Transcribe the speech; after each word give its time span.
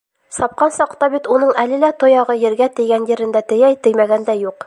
Сапҡан 0.35 0.71
саҡта 0.77 1.09
бит 1.15 1.29
уның 1.35 1.51
әле 1.65 1.79
лә 1.83 1.91
тояғы 2.03 2.37
ергә 2.45 2.71
тейгән 2.79 3.07
ерендә 3.13 3.45
тейә, 3.53 3.73
теймәгәндә- 3.89 4.39
юҡ! 4.45 4.59